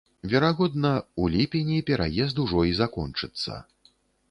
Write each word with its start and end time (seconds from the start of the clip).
Верагодна, 0.31 0.93
у 1.25 1.29
ліпені 1.33 1.77
пераезд 1.91 2.41
ужо 2.47 2.65
і 2.73 2.75
закончыцца. 2.81 3.63